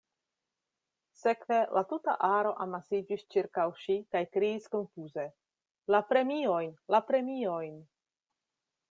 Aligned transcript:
Sekve, 1.23 1.57
la 1.77 1.83
tuta 1.91 2.15
aro 2.27 2.53
amasiĝis 2.65 3.25
ĉirkaŭ 3.35 3.65
ŝi 3.83 3.97
kaj 4.15 4.23
kriis 4.37 4.65
konfuze 4.77 5.27
“La 5.97 6.01
premiojn, 6.15 6.73
la 6.97 7.03
premiojn.” 7.11 7.77